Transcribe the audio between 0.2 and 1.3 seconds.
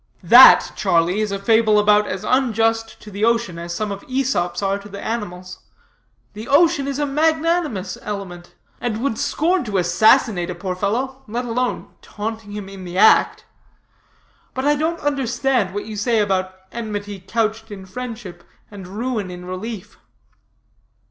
"That, Charlie,